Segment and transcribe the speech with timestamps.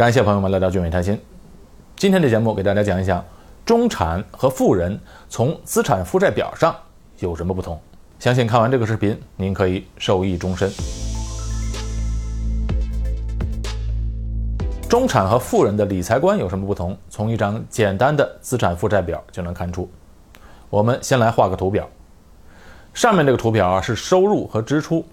[0.00, 1.20] 感谢朋友们来到俊伟谈心。
[1.94, 3.22] 今天的节目给大家讲一讲
[3.66, 6.74] 中产和富人从资产负债表上
[7.18, 7.78] 有什么不同。
[8.18, 10.70] 相信看完这个视频，您可以受益终身。
[14.88, 16.96] 中产和富人的理财观有什么不同？
[17.10, 19.86] 从一张简单的资产负债表就能看出。
[20.70, 21.86] 我们先来画个图表，
[22.94, 25.04] 上面这个图表啊是收入和支出，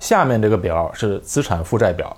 [0.00, 2.16] 下面这个表是资产负债表。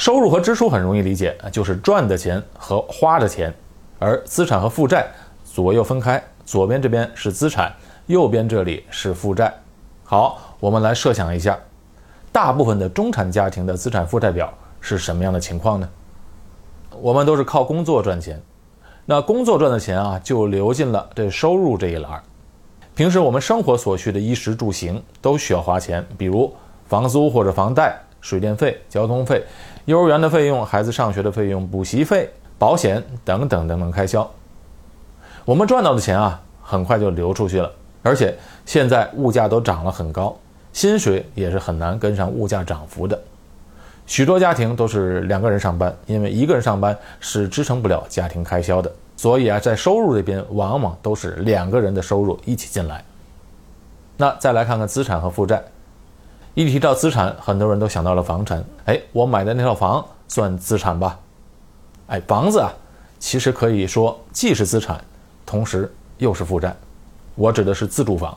[0.00, 3.54] 收入和支出很容易理解，就是赚的钱和花的钱，
[3.98, 5.06] 而资产和负债
[5.44, 7.70] 左右分开，左边这边是资产，
[8.06, 9.52] 右边这里是负债。
[10.02, 11.58] 好，我们来设想一下，
[12.32, 14.50] 大部分的中产家庭的资产负债表。
[14.80, 15.86] 是什么样的情况呢？
[17.02, 18.40] 我们都是靠工作赚钱，
[19.04, 22.22] 那工作赚的钱啊，就流进了这收入这一栏。
[22.94, 26.50] 平时我们生活所需的衣食住行都需要花钱，比如
[26.86, 29.44] 房租或者房贷、水电费、交通费、
[29.84, 34.30] 幼儿园的费用、孩子上学的费用、补习费、保险等等等等开销。
[35.44, 40.36] 我们赚到的钱啊，很快就流出去了，而且现在物价都涨了很高，
[40.72, 43.18] 薪水也是很难跟上物价涨幅的。
[44.06, 53.04] 许多家庭都是两个人上班，因为一个人上班是支撑不了家庭开销的，所以啊，在收入这边往往都是两个人的收入一起进来。
[54.16, 55.62] 那再来看看资产和负债，
[56.54, 58.64] 一提到资产，很多人都想到了房产。
[58.86, 61.18] 哎，我买的那套房算资产吧？
[62.08, 62.72] 哎，房子啊，
[63.18, 65.02] 其实可以说既是资产，
[65.46, 66.74] 同时又是负债。
[67.36, 68.36] 我指的是自住房，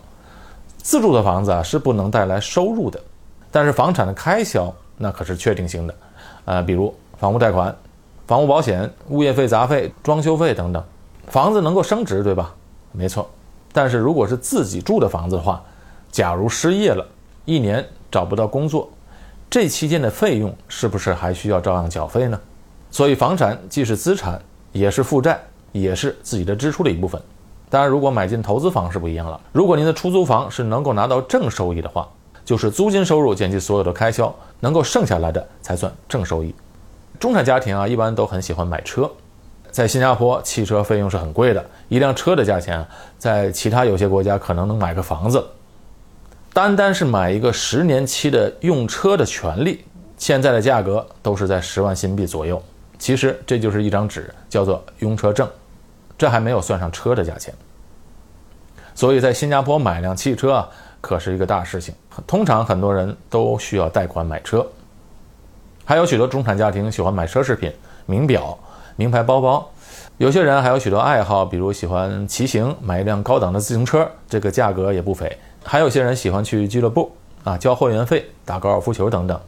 [0.77, 2.99] 自住的房子啊是不能带来收入的，
[3.51, 4.73] 但是房产的开销。
[4.95, 5.95] 那可是确定性的，
[6.45, 7.75] 呃，比如房屋贷款、
[8.27, 10.81] 房屋保险、物业费、杂费、装修费等等，
[11.27, 12.53] 房子能够升值，对吧？
[12.91, 13.27] 没错。
[13.73, 15.61] 但是如果是自己住的房子的话，
[16.11, 17.03] 假如失业了，
[17.45, 18.89] 一年找不到工作，
[19.49, 22.39] 这期间的费用是不是还需要照样缴费呢？
[22.89, 24.41] 所以房产既是资产，
[24.71, 25.39] 也是负债，
[25.71, 27.21] 也是自己的支出的一部分。
[27.69, 29.39] 当然，如果买进投资房是不一样了。
[29.51, 32.07] 如果您的出租房是能够拿到正收益的话。
[32.45, 36.53] 就是租金收入减去所有的开销，能够剩下来的才算正收益。
[37.17, 39.09] 中产家庭啊，一般都很喜欢买车。
[39.71, 42.85] 在新加坡，汽车费用是很贵的，一辆车的价钱，
[43.17, 45.41] 在其他有些国家可能能买个房子。
[46.53, 49.83] 单单是买一个十年期的用车的权利，
[50.17, 52.61] 现在的价格都是在十万新币左右。
[52.99, 55.49] 其实这就是一张纸，叫做用车证，
[56.17, 57.53] 这还没有算上车的价钱。
[58.93, 60.69] 所以在新加坡买辆汽车啊。
[61.01, 61.93] 可是一个大事情，
[62.25, 64.65] 通常很多人都需要贷款买车，
[65.83, 67.69] 还有许多中产家庭喜欢买奢侈品、
[68.05, 68.57] 名表、
[68.95, 69.69] 名牌包包，
[70.17, 75.27] 有些人还有许多爱好，比如喜欢骑行，买一辆高档的自行车，这个价格也不菲；
[75.63, 77.11] 还有些人喜欢去俱乐部
[77.43, 79.39] 啊，交会员费，打高尔夫球等等。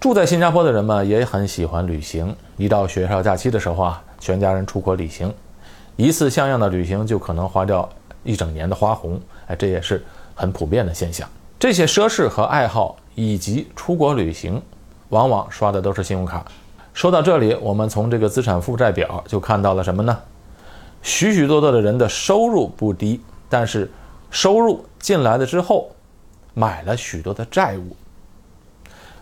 [0.00, 5.32] 住在新加坡的人们也很喜欢旅行，一到学校假期的时候啊，全家人出国旅行，
[5.96, 7.88] 一次像样的旅行就可能花掉
[8.24, 10.04] 一整年的花红，哎，这也是。
[10.32, 11.28] 很普遍的现象，
[11.58, 14.62] 这些奢侈和爱好以及出国旅行，
[15.10, 16.42] 往往刷的都是信用卡。
[16.94, 20.18] 说到这里，我们从这个资产负债表就看到了什么呢？
[21.02, 23.20] 许许多多的人的收入不低，
[23.50, 23.90] 但是
[24.30, 25.90] 收入进来了之后，
[26.54, 27.96] 买了许多的债务。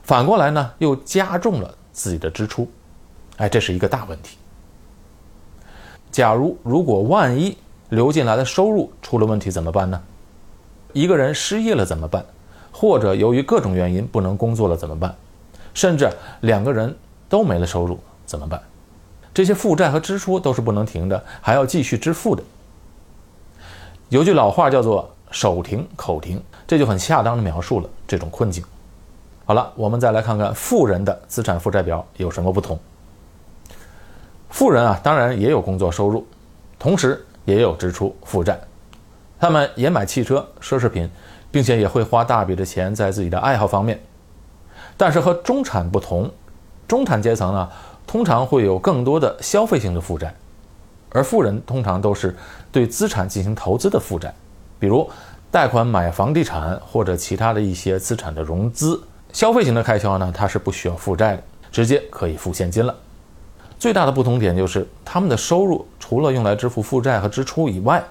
[0.02, 2.70] 反过来呢，又加重了自己的支出。
[3.36, 4.36] 哎，这是一个大问题。
[6.10, 7.56] 假如如果万一
[7.90, 10.02] 流进来的收入出了问题，怎么办呢？
[10.92, 12.24] 一个人失业了怎么办？
[12.72, 15.14] 或者由于各种原因不能工作了怎么办？
[15.74, 16.96] 甚至两个人
[17.28, 18.60] 都没了收入怎么办？
[19.34, 22.42] 这些负债和支出都是不能停的，还要继续支付的。
[24.08, 28.64] 有句老话叫做“手停口停”，这就很恰当的描述了这种困境。
[29.44, 32.78] 好了，我们再来看看富人的资产负债表有什么不同。
[34.48, 36.26] 富人啊，当然也有工作收入，
[36.78, 38.58] 同时也有支出负债。
[39.38, 41.10] 他们也买汽车、奢侈品，
[41.50, 44.00] 并且也会花大笔的钱在自己的爱好方面。
[44.96, 46.30] 但是和中产不同，
[46.88, 47.68] 中产阶层呢，
[48.06, 50.34] 通常会有更多的消费性的负债，
[51.10, 52.36] 而富人通常都是
[52.70, 54.32] 对资产进行投资的负债，
[54.78, 55.08] 比如
[55.50, 59.00] 贷款买房地产或者其他的一些资产的融资。
[59.32, 62.94] 消费型的开销呢，它是不需要负债的，直接可以付现金了。
[63.78, 68.02] 最大的不同点就是，他们的收入除了用来支付负债和支出以外，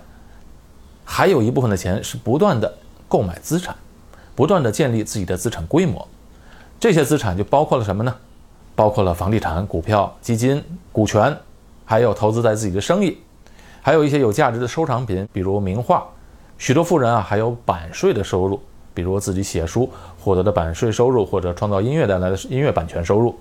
[1.04, 2.74] 还有一部分的钱是不断的
[3.08, 3.76] 购买资产，
[4.36, 6.08] 不断的建立自己的资产规模。
[6.80, 8.16] 这些资产就包括了什么呢？
[8.76, 11.36] 包括了房地产、股票、基金、股权，
[11.90, 13.18] 还有投资在自己的生意，
[13.82, 16.06] 还有一些有价值的收藏品，比如名画。
[16.58, 18.60] 许多富人啊，还有版税的收入，
[18.94, 19.90] 比如自己写书
[20.20, 23.34] 获得的版税收入，或者创造音乐带来的音乐版权收入。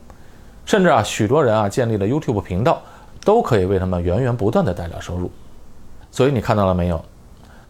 [0.64, 2.80] 甚至啊，许多人啊建立了 YouTube 频道，
[3.24, 5.28] 都可以为他们源源不断的带来收入。
[6.12, 7.04] 所以你看到了没有？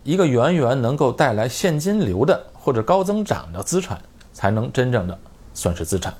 [0.02, 3.98] 一个源源能够带来现金流的或者高增长的资产，
[4.34, 5.18] 才能真正的
[5.54, 6.12] 算是资产。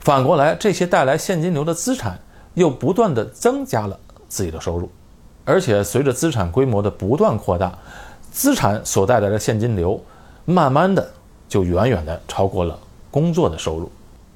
[0.00, 2.18] 反过来，这些带来现金流的资产
[2.54, 3.98] 又不断的增加了
[4.28, 4.88] 自己的收入，
[5.44, 7.76] 而且随着资产规模的不断扩大，
[8.32, 10.00] 资产所带来的现金流，
[10.44, 11.08] 慢慢的
[11.48, 12.78] 就远远的超过了
[13.10, 13.90] 工作的收入。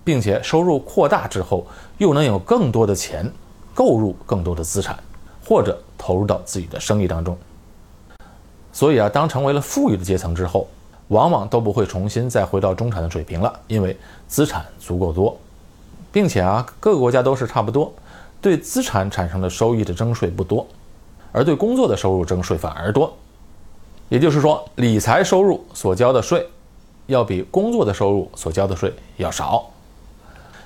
[0.05, 1.67] 并且收入扩大之后，
[1.99, 3.31] 又能有更多的钱
[3.75, 4.99] 购入更多的资产，
[5.45, 7.37] 或者投入到自己的生意当中。
[8.73, 10.67] 所以啊，当成为了富裕的阶层之后，
[11.09, 13.95] 往往都不会重新再回到中产的水平了，因为
[14.27, 15.39] 资产足够多，
[16.11, 17.93] 并且啊，各个国家都是差不多，
[18.41, 20.67] 对资产产生的收益的征税不多，
[21.33, 23.17] 而对工作的收入征税反而多。
[24.09, 26.47] 也就是说，理财收入所交的税，
[27.07, 29.71] 要比工作的收入所交的税要少。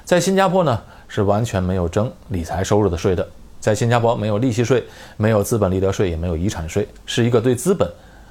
[0.04, 3.28] 在新加坡呢，是完全没有征理财收入的税的。
[3.58, 4.84] 在新加坡，没有利息税，
[5.16, 7.88] 没有资本利得税，也没有遗产税，是一个对资本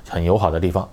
[0.07, 0.87] 很友好的地方。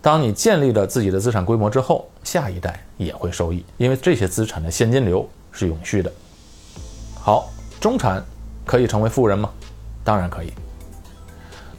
[0.00, 6.10] 当你建立了自己的资产规模之后，下一代也会受益，因为这些资产的现金流是永续的。
[7.24, 7.48] 好，
[7.80, 8.20] 中产
[8.66, 9.48] 可以成为富人吗？
[10.02, 10.52] 当然可以。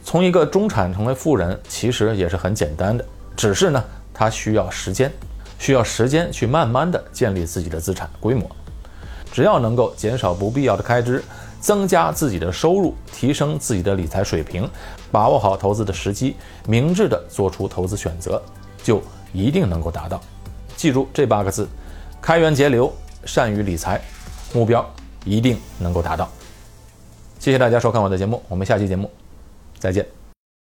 [0.02, 3.04] 从一个中产成为富人，其实也是很简单的，
[3.36, 5.12] 只是呢，它需要时间。
[5.58, 8.50] 需要时间去慢慢的建立自己的资产规模，
[9.30, 11.22] 只要能够减少不必要的开支，
[11.60, 14.66] 增加自己的收入，提升自己的理财水平，
[15.12, 16.36] 把握好投资的时机，
[16.66, 18.42] 明智的做出投资选择，
[18.82, 19.02] 就
[19.34, 20.18] 一定能够达到。
[20.74, 21.68] 记住这八个字：
[22.20, 22.90] 开源节流，
[23.26, 24.00] 善于理财，
[24.54, 24.84] 目标
[25.24, 26.30] 一定能够达到。
[27.38, 29.10] 谢谢大家收看我的节目，我们下期节目
[29.78, 30.23] 再见。